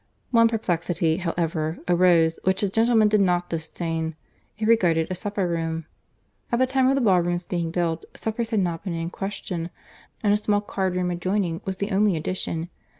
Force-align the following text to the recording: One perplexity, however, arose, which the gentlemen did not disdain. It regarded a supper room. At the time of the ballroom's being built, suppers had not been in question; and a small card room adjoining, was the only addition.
One 0.31 0.47
perplexity, 0.47 1.17
however, 1.17 1.77
arose, 1.87 2.39
which 2.43 2.61
the 2.61 2.69
gentlemen 2.69 3.07
did 3.07 3.21
not 3.21 3.51
disdain. 3.51 4.15
It 4.57 4.67
regarded 4.67 5.05
a 5.11 5.13
supper 5.13 5.47
room. 5.47 5.85
At 6.51 6.57
the 6.57 6.65
time 6.65 6.87
of 6.89 6.95
the 6.95 7.01
ballroom's 7.01 7.45
being 7.45 7.69
built, 7.69 8.05
suppers 8.15 8.49
had 8.49 8.61
not 8.61 8.83
been 8.83 8.95
in 8.95 9.11
question; 9.11 9.69
and 10.23 10.33
a 10.33 10.37
small 10.37 10.61
card 10.61 10.95
room 10.95 11.11
adjoining, 11.11 11.61
was 11.65 11.77
the 11.77 11.91
only 11.91 12.15
addition. 12.17 12.69